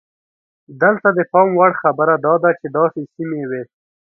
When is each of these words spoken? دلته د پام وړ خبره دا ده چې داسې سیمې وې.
دلته 0.81 1.07
د 1.17 1.19
پام 1.31 1.49
وړ 1.59 1.71
خبره 1.81 2.13
دا 2.25 2.33
ده 2.43 2.51
چې 2.59 2.67
داسې 2.77 3.01
سیمې 3.13 3.41
وې. 3.49 3.63